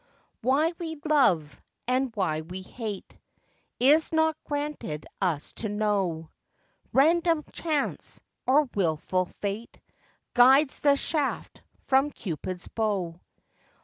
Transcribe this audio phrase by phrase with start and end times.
[0.41, 3.15] Why we love, and why we hate,
[3.79, 6.31] Is not granted us to know:
[6.91, 9.79] Random chance, or wilful fate,
[10.33, 13.21] Guides the shaft from Cupid's bow.